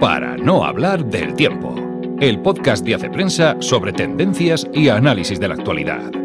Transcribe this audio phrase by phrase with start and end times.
[0.00, 1.74] Para no hablar del tiempo,
[2.20, 6.23] el podcast de Hace Prensa sobre tendencias y análisis de la actualidad.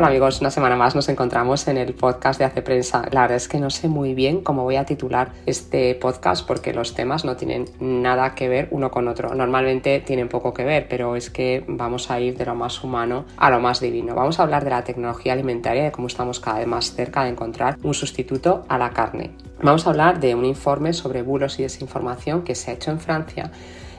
[0.00, 3.02] Hola amigos, una semana más nos encontramos en el podcast de Hace Prensa.
[3.10, 6.72] La verdad es que no sé muy bien cómo voy a titular este podcast porque
[6.72, 9.34] los temas no tienen nada que ver uno con otro.
[9.34, 13.26] Normalmente tienen poco que ver, pero es que vamos a ir de lo más humano
[13.36, 14.14] a lo más divino.
[14.14, 17.24] Vamos a hablar de la tecnología alimentaria y de cómo estamos cada vez más cerca
[17.24, 19.32] de encontrar un sustituto a la carne.
[19.62, 23.00] Vamos a hablar de un informe sobre bulos y desinformación que se ha hecho en
[23.00, 23.52] Francia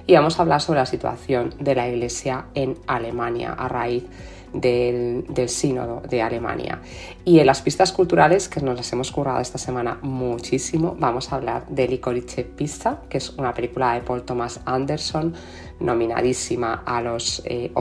[0.08, 4.06] y vamos a hablar sobre la situación de la Iglesia en Alemania a raíz
[4.54, 6.82] del, sínodo de Alemania.
[7.26, 11.36] Y en las pistas culturales, que nos las hemos currado esta semana muchísimo, vamos a
[11.36, 15.34] hablar de Licorice Pizza, que es una película de Paul Thomas Anderson,
[15.82, 17.72] nominadísima a los eh.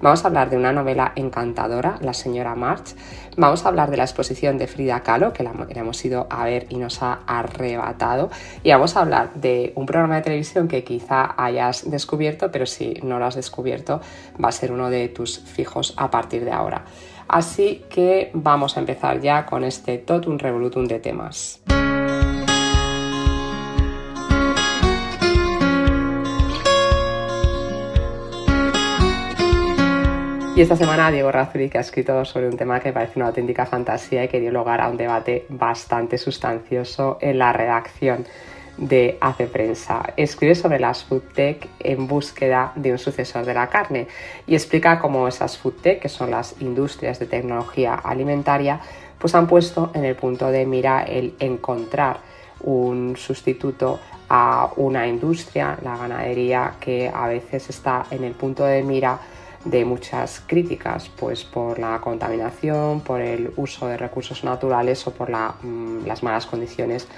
[0.00, 2.94] Vamos a hablar de una novela encantadora, La señora March.
[3.36, 6.66] Vamos a hablar de la exposición de Frida Kahlo, que la, hemos ido a ver
[6.70, 8.30] y nos ha arrebatado.
[8.62, 12.94] Y vamos a hablar de un programa de televisión que quizá hayas descubierto, pero si
[13.02, 14.00] no lo has descubierto,
[14.42, 16.84] va a ser uno de tus fijos a partir de ahora.
[17.28, 21.62] Así que vamos a empezar ya con este totum revolutum de temas.
[30.58, 33.64] Y esta semana Diego Razuri, que ha escrito sobre un tema que parece una auténtica
[33.64, 38.26] fantasía y que dio lugar a un debate bastante sustancioso en la redacción
[38.76, 40.02] de Hace Prensa.
[40.16, 44.08] Escribe sobre las food tech en búsqueda de un sucesor de la carne
[44.48, 48.80] y explica cómo esas food tech, que son las industrias de tecnología alimentaria,
[49.16, 52.18] pues han puesto en el punto de mira el encontrar
[52.62, 58.82] un sustituto a una industria, la ganadería, que a veces está en el punto de
[58.82, 59.20] mira
[59.64, 65.30] de muchas críticas, pues por la contaminación, por el uso de recursos naturales o por
[65.30, 67.08] mm, las malas condiciones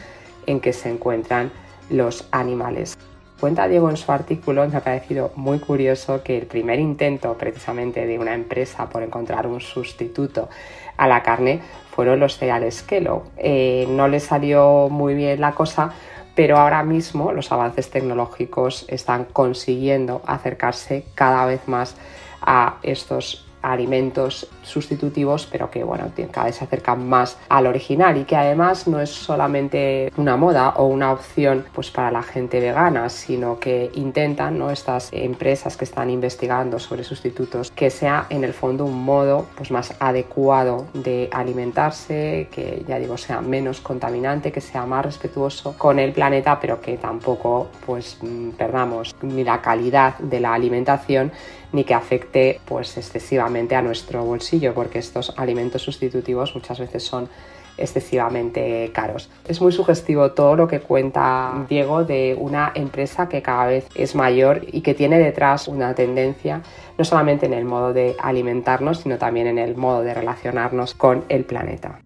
[0.46, 1.52] en que se encuentran
[1.90, 2.96] los animales.
[3.40, 8.06] Cuenta Diego en su artículo, me ha parecido muy curioso que el primer intento precisamente
[8.06, 10.50] de una empresa por encontrar un sustituto
[10.98, 13.22] a la carne fueron los cereales Kellogg.
[13.38, 15.92] Eh, no le salió muy bien la cosa,
[16.34, 21.96] pero ahora mismo los avances tecnológicos están consiguiendo acercarse cada vez más
[22.40, 28.24] a estos alimentos sustitutivos, pero que bueno, cada vez se acercan más al original y
[28.24, 33.08] que además no es solamente una moda o una opción pues para la gente vegana,
[33.08, 34.70] sino que intentan ¿no?
[34.70, 39.70] estas empresas que están investigando sobre sustitutos que sea en el fondo un modo pues
[39.70, 45.98] más adecuado de alimentarse, que ya digo sea menos contaminante, que sea más respetuoso con
[45.98, 51.32] el planeta, pero que tampoco pues mm, perdamos ni la calidad de la alimentación
[51.72, 57.28] ni que afecte pues excesivamente a nuestro bolsillo porque estos alimentos sustitutivos muchas veces son
[57.76, 59.28] excesivamente caros.
[59.48, 64.14] Es muy sugestivo todo lo que cuenta Diego de una empresa que cada vez es
[64.14, 66.62] mayor y que tiene detrás una tendencia
[66.96, 71.24] no solamente en el modo de alimentarnos, sino también en el modo de relacionarnos con
[71.28, 72.00] el planeta.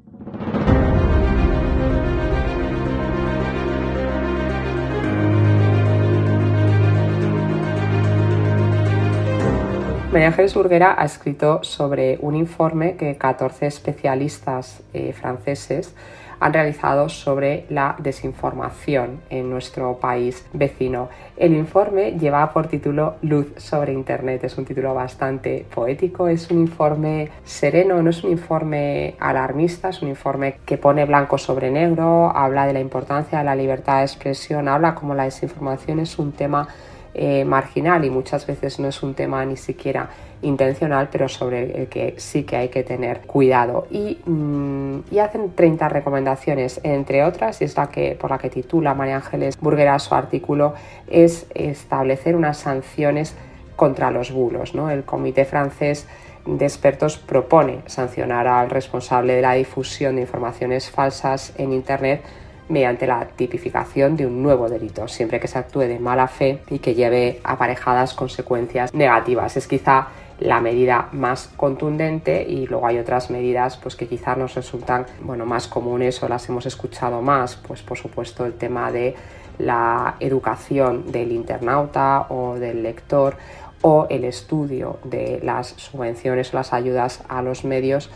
[10.15, 15.93] María Ángeles Burguera ha escrito sobre un informe que 14 especialistas eh, franceses
[16.39, 21.09] han realizado sobre la desinformación en nuestro país vecino.
[21.37, 24.45] El informe lleva por título Luz sobre Internet.
[24.45, 30.01] Es un título bastante poético, es un informe sereno, no es un informe alarmista, es
[30.01, 34.05] un informe que pone blanco sobre negro, habla de la importancia de la libertad de
[34.05, 36.69] expresión, habla como la desinformación es un tema
[37.15, 40.11] eh, marginal y muchas veces no es un tema ni siquiera
[40.43, 43.87] intencional, pero sobre el que sí que hay que tener cuidado.
[43.91, 48.95] Y, mm, hacen 30 recomendaciones, entre otras, y es la que, por la que titula
[48.95, 50.75] María Ángeles Burguera su artículo,
[51.09, 53.37] es establecer unas sanciones
[53.77, 54.75] contra los bulos.
[54.75, 54.91] ¿no?
[54.91, 56.07] El Comité francés
[56.47, 62.23] de expertos propone sancionar al responsable de la difusión de informaciones falsas en Internet
[62.69, 66.79] mediante la tipificación de un nuevo delito, siempre que se actúe de mala fe y
[66.79, 69.57] que lleve aparejadas consecuencias negativas.
[69.57, 70.09] Es quizá
[70.41, 75.47] la medida más contundente y luego hay otras medidas pues que quizá nos resultan bueno
[75.47, 79.15] más comunes o las hemos escuchado más pues por supuesto el tema de
[79.59, 83.37] la educación del internauta o del lector
[83.83, 88.11] o el estudio de las subvenciones o las ayudas a los medios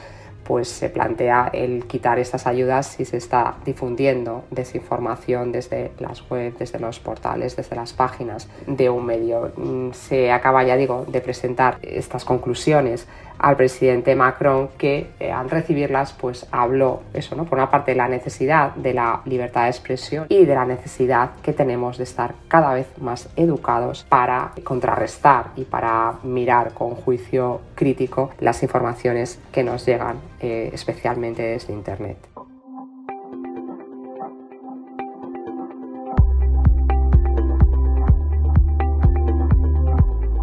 [0.48, 6.58] pues se plantea el quitar estas ayudas si se está difundiendo desinformación desde las webs,
[6.58, 9.52] desde los portales, desde las páginas de un medio.
[9.58, 13.06] Mm, se acaba, ya digo, de presentar estas conclusiones
[13.38, 17.44] al presidente Macron que eh, al recibirlas pues habló eso, ¿no?
[17.44, 21.30] Por una parte de la necesidad de la libertad de expresión y de la necesidad
[21.42, 27.60] que tenemos de estar cada vez más educados para contrarrestar y para mirar con juicio
[27.74, 32.18] crítico las informaciones que nos llegan eh, especialmente desde Internet.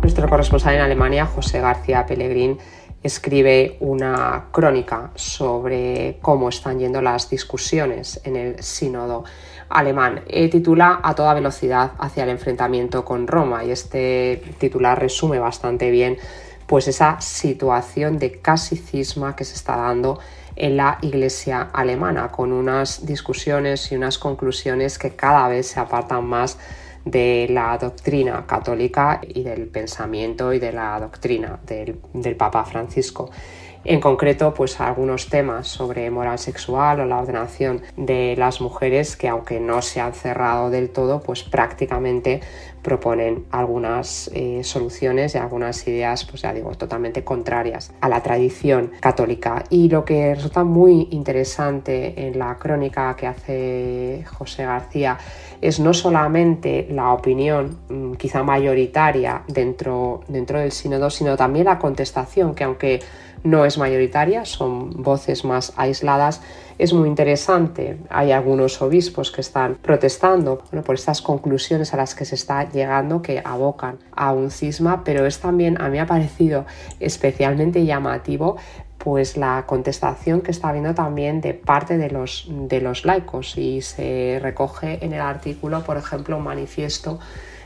[0.01, 2.57] Nuestro corresponsal en Alemania, José García Pellegrín,
[3.01, 9.25] escribe una crónica sobre cómo están yendo las discusiones en el sínodo
[9.69, 10.21] alemán.
[10.27, 15.91] Eh, titula A toda velocidad hacia el enfrentamiento con Roma y este titular resume bastante
[15.91, 16.17] bien
[16.67, 20.19] pues esa situación de casi cisma que se está dando
[20.55, 26.25] en la iglesia alemana con unas discusiones y unas conclusiones que cada vez se apartan
[26.25, 26.57] más
[27.03, 31.97] de la doctrina católica y del pensamiento y de la doctrina del,
[32.35, 33.29] Papa Francisco.
[33.87, 39.27] En concreto, pues algunos temas sobre moral sexual o la ordenación de las mujeres que
[39.27, 42.41] aunque no se han cerrado del todo, pues prácticamente
[42.81, 48.91] proponen algunas eh, soluciones y algunas ideas, pues ya digo, totalmente contrarias a la tradición
[48.99, 49.63] católica.
[49.69, 55.17] Y lo que resulta muy interesante en la crónica que hace José García
[55.61, 61.77] es no solamente la opinión mm, quizá mayoritaria dentro, dentro del sínodo, sino también la
[61.77, 62.99] contestación, que aunque
[63.45, 66.41] no es mayoritaria, son voces más aisladas,
[66.77, 67.97] es muy interesante.
[68.09, 73.21] Hay algunos obispos que están protestando por estas conclusiones a las que se está llegando
[73.21, 76.65] que abocan a un cisma, pero es también, a mí ha parecido
[76.99, 78.57] especialmente llamativo
[78.97, 83.81] pues la contestación que está habiendo también de parte de los, de los laicos y
[83.81, 87.19] se recoge en el artículo, por ejemplo, un manifiesto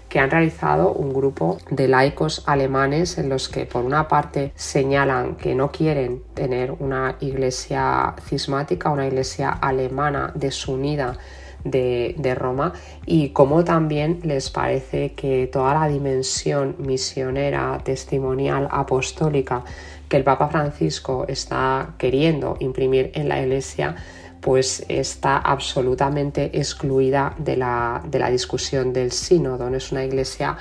[0.09, 5.35] que han realizado un grupo de laicos alemanes en los que por una parte señalan
[5.35, 11.17] que no quieren tener una iglesia cismática, una iglesia alemana desunida
[11.63, 12.73] de, de, Roma
[13.06, 19.63] y como también les parece que toda la dimensión misionera, testimonial, apostólica
[20.07, 23.95] que el Papa Francisco está queriendo imprimir en la iglesia
[24.49, 28.01] pues está absolutamente excluida de la,
[28.31, 29.69] discusión del sínodo.
[29.69, 30.57] No es una iglesia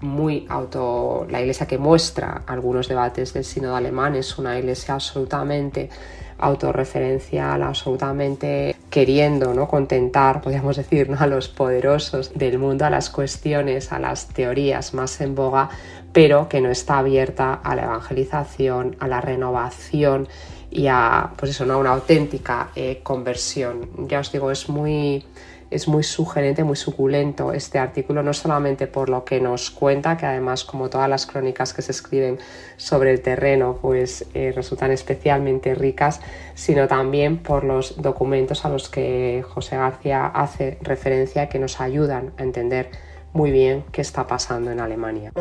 [0.00, 1.24] muy auto.
[1.30, 5.88] La iglesia que muestra algunos debates del sínodo alemán es una iglesia absolutamente
[6.36, 9.68] autorreferencial, absolutamente queriendo ¿no?
[9.68, 15.20] contentar, podríamos decir, a los poderosos del mundo, a las cuestiones, a las teorías más
[15.20, 15.70] en boga,
[16.12, 20.26] pero que no está abierta a la evangelización, a la renovación
[20.70, 21.78] y a pues eso, ¿no?
[21.78, 24.08] una auténtica eh, conversión.
[24.08, 25.24] Ya os digo, es muy,
[25.70, 30.26] es muy sugerente, muy suculento este artículo, no solamente por lo que nos cuenta, que
[30.26, 32.38] además como todas las crónicas que se escriben
[32.76, 36.20] sobre el terreno, pues eh, resultan especialmente ricas,
[36.54, 42.32] sino también por los documentos a los que José García hace referencia que nos ayudan
[42.38, 42.90] a entender
[43.32, 45.32] muy bien qué está pasando en Alemania.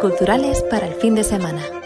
[0.00, 1.77] Culturales para el fin de semana.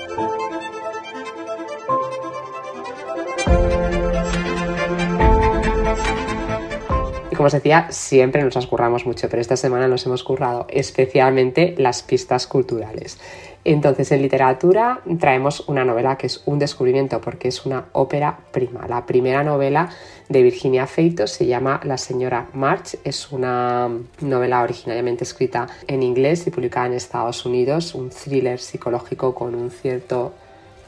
[7.42, 11.74] Como os decía, siempre nos las curramos mucho, pero esta semana nos hemos currado especialmente
[11.76, 13.18] las pistas culturales.
[13.64, 18.86] Entonces, en literatura traemos una novela que es un descubrimiento porque es una ópera prima.
[18.86, 19.88] La primera novela
[20.28, 22.98] de Virginia Feito se llama La señora March.
[23.02, 23.90] Es una
[24.20, 29.72] novela originariamente escrita en inglés y publicada en Estados Unidos, un thriller psicológico con un
[29.72, 30.32] cierto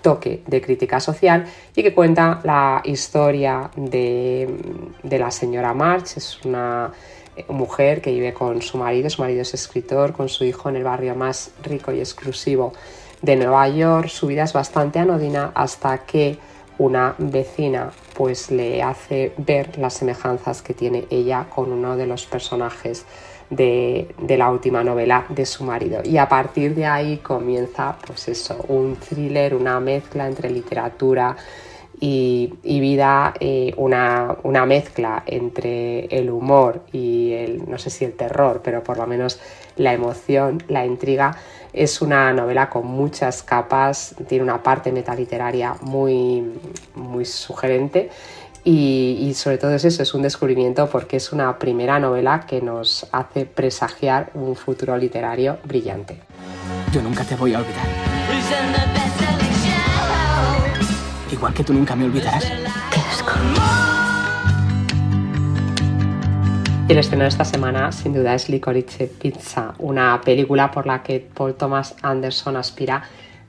[0.05, 4.47] toque de crítica social y que cuenta la historia de,
[5.03, 6.19] de la señora March.
[6.19, 6.93] Es una
[7.49, 10.85] mujer que vive con su marido, su marido es escritor, con su hijo en el
[10.85, 12.75] barrio más rico y exclusivo
[13.23, 14.09] de Nueva York.
[14.09, 16.39] Su vida es bastante anodina hasta que
[16.77, 22.27] una vecina pues le hace ver las semejanzas que tiene ella con uno de los
[22.27, 23.07] personajes
[23.51, 26.01] de, la última novela de su marido.
[26.05, 31.37] Y a partir de ahí comienza pues eso, un thriller, una mezcla entre literatura,
[32.01, 38.13] y, vida eh, una, una, mezcla entre el humor y el, no sé si el
[38.13, 39.41] terror, pero por lo menos
[39.77, 41.37] la emoción, la intriga.
[41.73, 46.53] Es una novela con muchas capas, tiene una parte metaliteraria muy,
[46.95, 48.11] muy sugerente
[48.65, 52.63] y, y, sobre todo es eso, es un descubrimiento porque es una primera novela que
[52.63, 56.19] nos hace presagiar un futuro literario brillante.
[56.93, 57.87] Yo nunca te voy a olvidar.
[61.31, 62.45] Igual que tú nunca me olvidarás.
[62.45, 63.33] Qué asco.
[66.89, 71.03] Y el estreno de esta semana sin duda es Licorice Pizza, una película por la
[71.03, 73.03] que Paul Thomas Anderson aspira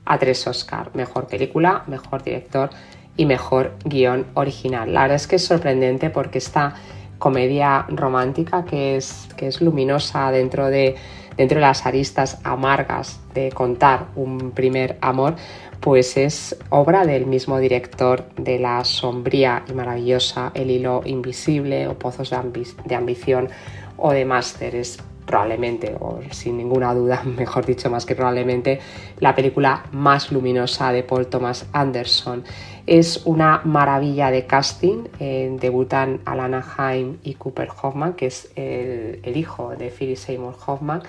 [0.06, 2.70] a tres Oscar, mejor película, mejor director
[3.16, 4.92] y mejor guion original.
[4.92, 6.74] La verdad es que es sorprendente porque esta
[7.18, 10.96] comedia romántica que es, que es luminosa dentro de,
[11.36, 15.36] dentro de las aristas amargas de contar un primer amor,
[15.80, 21.98] pues es obra del mismo director de la sombría y maravillosa El hilo invisible o
[21.98, 23.48] Pozos de, ambición
[23.96, 28.78] o de Másteres probablemente, o sin ninguna duda, mejor dicho, más que probablemente,
[29.18, 32.44] la película más luminosa de Paul Thomas Anderson.
[32.86, 35.08] Es una maravilla de casting.
[35.18, 40.56] Eh, debutan Alana Haim y Cooper Hoffman, que es el, el hijo de Philip Seymour
[40.66, 41.02] Hoffman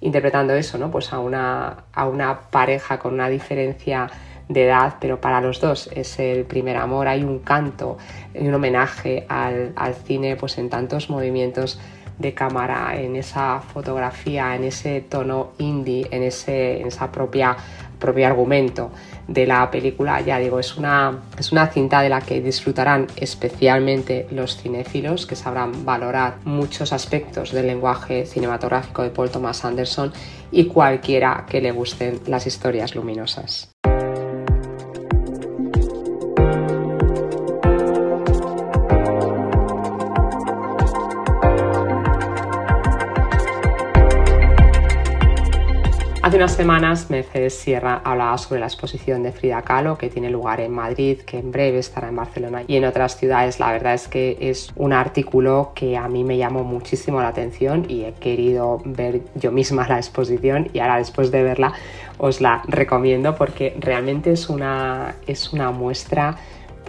[0.00, 0.90] interpretando eso, ¿no?
[0.90, 4.10] Pues a una, a una pareja con una diferencia
[4.48, 7.08] de edad, pero para los dos es el primer amor.
[7.08, 7.98] Hay un canto
[8.34, 11.80] un homenaje al, al, cine pues en tantos movimientos
[12.18, 17.56] de cámara, en esa fotografía, en ese tono indie, en, ese, en esa propia
[17.98, 18.90] propio argumento
[19.28, 24.26] de la película, ya digo, es una, es una cinta de la que disfrutarán especialmente
[24.30, 30.12] los cinéfilos, que sabrán valorar muchos aspectos del lenguaje cinematográfico de Paul Thomas Anderson
[30.50, 33.75] y cualquiera que le gusten las historias luminosas.
[46.36, 50.60] Hace unas semanas Mercedes Sierra hablaba sobre la exposición de Frida Kahlo que tiene lugar
[50.60, 53.58] en Madrid, que en breve estará en Barcelona y en otras ciudades.
[53.58, 57.86] La verdad es que es un artículo que a mí me llamó muchísimo la atención
[57.88, 61.72] y he querido ver yo misma la exposición y ahora después de verla
[62.18, 66.36] os la recomiendo porque realmente es una, es una muestra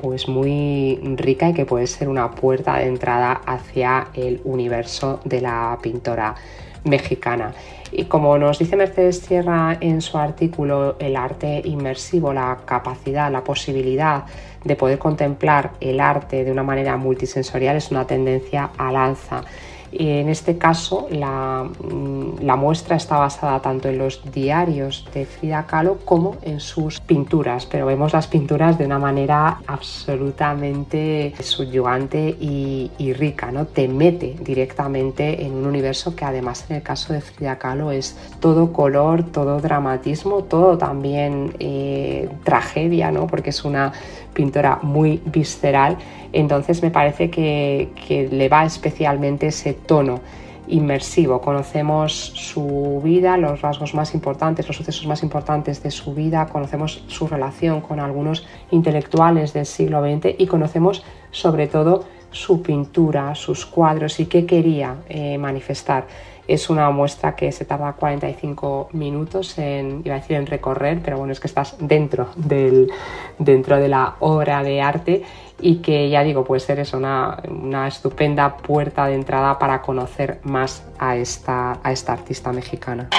[0.01, 5.41] pues muy rica y que puede ser una puerta de entrada hacia el universo de
[5.41, 6.35] la pintora
[6.83, 7.53] mexicana.
[7.91, 13.43] Y como nos dice Mercedes Sierra en su artículo, el arte inmersivo, la capacidad, la
[13.43, 14.25] posibilidad
[14.63, 19.43] de poder contemplar el arte de una manera multisensorial es una tendencia al alza
[19.91, 25.99] en este caso, mm, la, muestra está basada tanto en los diarios de Frida Kahlo
[26.03, 33.51] como en sus pinturas, pero vemos las pinturas de una manera absolutamente subyugante y, rica,
[33.51, 33.65] ¿no?
[33.65, 38.17] Te mete directamente en un universo que además en el caso de Frida Kahlo es
[38.41, 43.27] todo color, todo dramatismo, todo también eh, tragedia, ¿no?
[43.27, 43.93] Porque es una
[44.33, 45.97] pintora muy visceral,
[46.33, 47.89] entonces me parece que,
[48.31, 50.19] le va especialmente ese tono
[50.67, 51.41] inmersivo.
[51.41, 57.03] Conocemos su vida, los rasgos más importantes, los sucesos más importantes de su vida, conocemos
[57.07, 63.65] su relación con algunos intelectuales del siglo XX y conocemos sobre todo su pintura, sus
[63.65, 66.05] cuadros y qué quería eh, manifestar.
[66.47, 71.17] Es una muestra que se tarda 45 minutos en, iba a decir en recorrer, pero
[71.17, 72.89] bueno, es que estás dentro, del,
[73.37, 75.23] dentro de la obra de arte
[75.59, 80.39] y que ya digo, puede ser eso, una, una estupenda puerta de entrada para conocer
[80.43, 83.09] más a esta, a esta artista mexicana.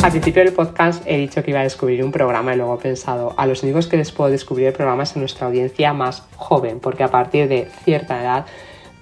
[0.00, 2.78] Al principio del podcast he dicho que iba a descubrir un programa y luego he
[2.78, 6.22] pensado, a los únicos que les puedo descubrir el programa es a nuestra audiencia más
[6.36, 8.46] joven, porque a partir de cierta edad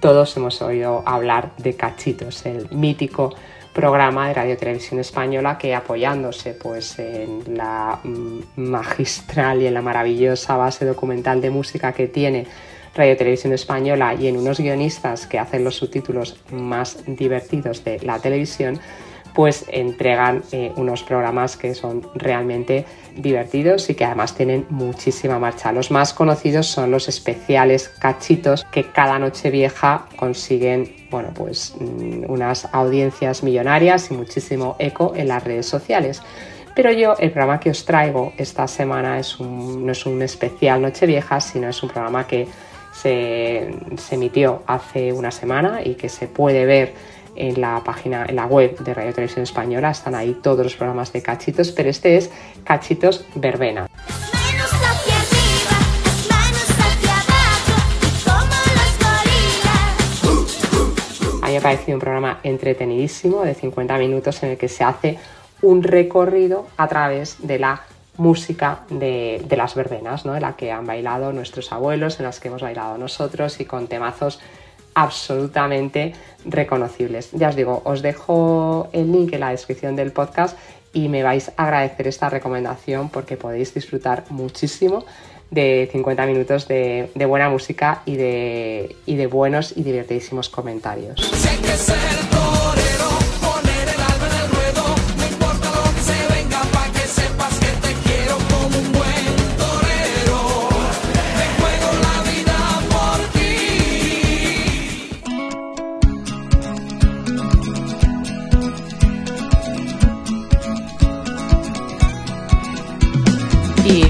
[0.01, 3.33] todos hemos oído hablar de Cachitos, el mítico
[3.77, 9.83] programa de Radio Televisión Española que apoyándose pues en la mm, magistral y en la
[9.83, 12.47] maravillosa base documental de música que tiene
[12.95, 18.17] Radio Televisión Española y en unos guionistas que hacen los subtítulos más divertidos de la
[18.17, 18.79] televisión,
[19.37, 25.71] pues entregan eh, unos programas que son realmente divertidos y que además tienen muchísima marcha.
[25.71, 32.23] Los más conocidos son los especiales cachitos que cada noche vieja consiguen bueno, pues, mm,
[32.27, 36.23] unas audiencias millonarias y muchísimo eco en las redes sociales.
[36.75, 41.39] Pero yo el programa que os traigo esta semana es no es un especial Nochevieja,
[41.41, 42.47] sino es un programa que
[42.91, 46.93] se, se emitió hace una semana y que se puede ver
[47.37, 51.13] en la página, en la web de Radio Televisión Española, están ahí todos los programas
[51.13, 52.31] de Cachitos, pero este es
[52.63, 53.87] Cachitos Verbena.
[61.41, 64.83] A mí me ha parecido un programa entretenidísimo de 50 minutos en el que se
[64.83, 65.17] hace
[65.61, 67.83] un recorrido a través de la
[68.17, 70.35] música de, de las verbenas, ¿no?
[70.35, 73.87] en la que han bailado nuestros abuelos, en las que hemos bailado nosotros y con
[73.87, 74.39] temazos
[74.97, 76.13] absolutamente
[76.43, 77.29] reconocibles.
[77.31, 80.57] Ya os digo, os dejo el link en la descripción del podcast
[80.91, 85.05] y me vais a agradecer esta recomendación porque podéis disfrutar muchísimo
[85.51, 91.21] de 50 minutos de, buena música y de, y de buenos y divertidísimos comentarios.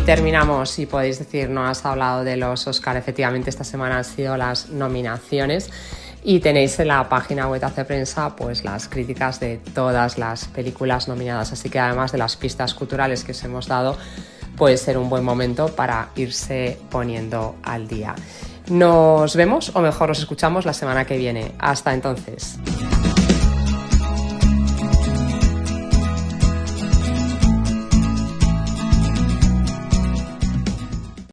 [0.08, 4.38] Terminamos, y podéis decir, no has hablado de los Oscar, efectivamente esta semana han sido
[4.38, 5.70] las nominaciones
[6.24, 11.10] y tenéis en la página web de Prensa pues las críticas de todas las películas
[11.10, 13.98] nominadas, así que además de las pistas culturales que os hemos dado,
[14.56, 18.16] puede ser un buen momento para irse poniendo al día.
[18.70, 21.52] Nos vemos o mejor nos escuchamos la semana que viene.
[21.60, 22.58] Hasta entonces.